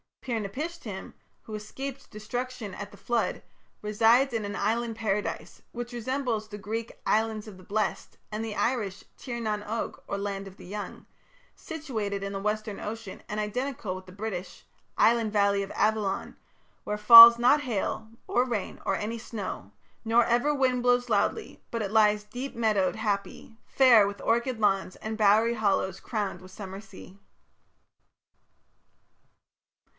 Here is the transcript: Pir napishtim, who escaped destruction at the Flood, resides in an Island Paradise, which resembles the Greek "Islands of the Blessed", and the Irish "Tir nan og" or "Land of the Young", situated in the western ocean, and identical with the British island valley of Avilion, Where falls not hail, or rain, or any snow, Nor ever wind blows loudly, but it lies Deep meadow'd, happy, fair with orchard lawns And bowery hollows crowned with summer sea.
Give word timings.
Pir 0.21 0.39
napishtim, 0.39 1.13
who 1.43 1.53
escaped 1.55 2.09
destruction 2.11 2.73
at 2.75 2.91
the 2.91 2.97
Flood, 2.97 3.41
resides 3.83 4.33
in 4.33 4.45
an 4.45 4.55
Island 4.55 4.95
Paradise, 4.95 5.63
which 5.71 5.93
resembles 5.93 6.47
the 6.47 6.57
Greek 6.57 6.99
"Islands 7.05 7.47
of 7.47 7.57
the 7.57 7.63
Blessed", 7.63 8.17
and 8.31 8.45
the 8.45 8.55
Irish 8.55 9.03
"Tir 9.17 9.39
nan 9.39 9.63
og" 9.63 10.01
or 10.07 10.17
"Land 10.19 10.47
of 10.47 10.57
the 10.57 10.65
Young", 10.65 11.07
situated 11.55 12.23
in 12.23 12.33
the 12.33 12.39
western 12.39 12.79
ocean, 12.79 13.23
and 13.29 13.39
identical 13.39 13.95
with 13.95 14.05
the 14.07 14.11
British 14.11 14.65
island 14.97 15.33
valley 15.33 15.63
of 15.63 15.71
Avilion, 15.71 16.35
Where 16.83 16.97
falls 16.97 17.39
not 17.39 17.61
hail, 17.61 18.09
or 18.27 18.45
rain, 18.45 18.79
or 18.85 18.95
any 18.95 19.17
snow, 19.19 19.71
Nor 20.05 20.25
ever 20.25 20.53
wind 20.53 20.81
blows 20.83 21.09
loudly, 21.09 21.63
but 21.69 21.81
it 21.83 21.91
lies 21.91 22.23
Deep 22.23 22.55
meadow'd, 22.55 22.95
happy, 22.95 23.55
fair 23.67 24.07
with 24.07 24.21
orchard 24.21 24.59
lawns 24.59 24.95
And 24.97 25.17
bowery 25.17 25.55
hollows 25.55 25.99
crowned 25.99 26.41
with 26.41 26.51
summer 26.51 26.81
sea. 26.81 27.19